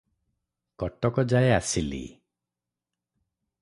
କଟକଯାଏ 0.83 1.53
ଆସିଲି। 1.59 2.03